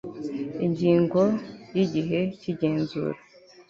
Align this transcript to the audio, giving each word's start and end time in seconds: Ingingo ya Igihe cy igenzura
Ingingo 0.65 1.21
ya 1.75 1.79
Igihe 1.85 2.19
cy 2.39 2.47
igenzura 2.51 3.19